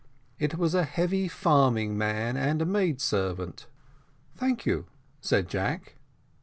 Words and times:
It 0.39 0.57
was 0.57 0.73
a 0.73 0.83
heavy 0.83 1.27
farming 1.27 1.95
man 1.95 2.35
and 2.35 2.59
a 2.59 2.65
maid 2.65 2.99
servant. 2.99 3.67
"Thank 4.35 4.65
you," 4.65 4.87
said 5.19 5.47
Jack. 5.47 5.93